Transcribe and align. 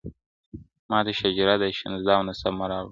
ماته 0.89 1.11
شجره 1.19 1.53
یې 1.55 1.59
د 1.61 1.65
نژاد 1.93 2.17
او 2.17 2.21
نصب 2.27 2.51
مه 2.57 2.65
راوړئ, 2.69 2.79